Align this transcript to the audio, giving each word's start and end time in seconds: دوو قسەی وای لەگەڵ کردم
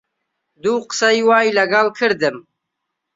دوو 0.63 0.77
قسەی 0.89 1.19
وای 1.27 1.55
لەگەڵ 1.57 1.87
کردم 1.97 2.37